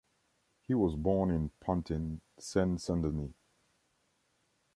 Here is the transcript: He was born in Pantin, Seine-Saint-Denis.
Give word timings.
He 0.63 0.73
was 0.73 0.95
born 0.95 1.29
in 1.29 1.51
Pantin, 1.63 2.21
Seine-Saint-Denis. 2.39 3.35